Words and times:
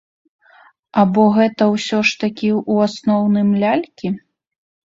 Або 1.01 1.25
гэта, 1.35 1.67
ўсё 1.75 1.99
ж 2.11 2.17
такі, 2.25 2.49
у 2.71 2.81
асноўным 2.89 3.55
лялькі? 3.65 4.07